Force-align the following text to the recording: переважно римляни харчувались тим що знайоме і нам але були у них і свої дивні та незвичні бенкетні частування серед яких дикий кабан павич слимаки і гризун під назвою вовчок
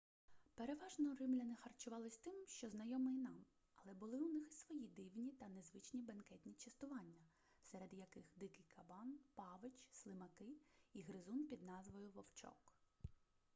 переважно 0.55 1.15
римляни 1.15 1.55
харчувались 1.55 2.17
тим 2.17 2.33
що 2.47 2.69
знайоме 2.69 3.11
і 3.11 3.17
нам 3.17 3.45
але 3.75 3.93
були 3.93 4.17
у 4.19 4.27
них 4.27 4.47
і 4.51 4.53
свої 4.53 4.87
дивні 4.87 5.31
та 5.31 5.47
незвичні 5.47 6.01
бенкетні 6.01 6.53
частування 6.53 7.19
серед 7.63 7.93
яких 7.93 8.25
дикий 8.35 8.65
кабан 8.75 9.19
павич 9.35 9.85
слимаки 9.91 10.53
і 10.93 11.01
гризун 11.01 11.47
під 11.47 11.63
назвою 11.63 12.09
вовчок 12.09 12.73